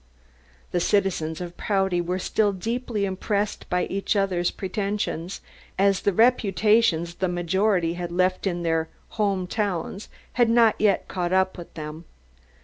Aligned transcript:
The 0.71 0.79
citizens 0.79 1.41
of 1.41 1.57
Prouty 1.57 2.01
were 2.01 2.17
still 2.17 2.53
deeply 2.53 3.05
impressed 3.05 3.69
by 3.69 3.83
each 3.83 4.15
other's 4.15 4.49
pretensions, 4.49 5.41
as 5.77 6.01
the 6.01 6.11
reputations 6.11 7.13
the 7.13 7.27
majority 7.27 7.93
had 7.93 8.11
left 8.11 8.47
in 8.47 8.63
their 8.63 8.89
"home 9.09 9.45
towns" 9.45 10.09
had 10.33 10.49
not 10.49 10.73
yet 10.79 11.07
caught 11.07 11.33
up 11.33 11.55
with 11.55 11.71
them. 11.75 12.05